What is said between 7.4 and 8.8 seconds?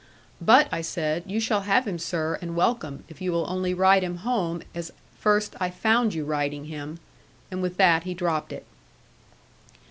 And with that he dropped it.